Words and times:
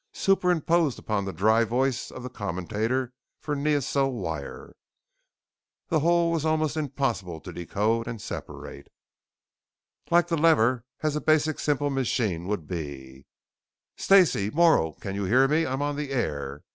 Superimposed 0.13 0.97
upon 0.97 1.25
the 1.25 1.31
dry 1.31 1.63
voice 1.63 2.09
of 2.09 2.23
the 2.23 2.29
commentator 2.31 3.13
for 3.39 3.55
Neosol 3.55 4.11
Wire, 4.13 4.73
the 5.89 5.99
whole 5.99 6.31
was 6.31 6.43
almost 6.43 6.75
impossible 6.75 7.39
to 7.39 7.53
decode 7.53 8.07
and 8.07 8.19
separate:" 8.19 8.87
like 10.09 10.27
the 10.27 10.37
lever 10.37 10.85
as 11.03 11.13
the 11.13 11.21
basic 11.21 11.59
simple 11.59 11.91
machine 11.91 12.45
which 12.47 12.61
would 12.61 12.67
be 12.67 13.27
"_Stacey, 13.95 14.51
Morrow! 14.51 14.93
Can 14.93 15.13
you 15.13 15.25
hear 15.25 15.47
me? 15.47 15.67
I'm 15.67 15.83
on 15.83 15.97
the 15.97 16.09
air. 16.09 16.63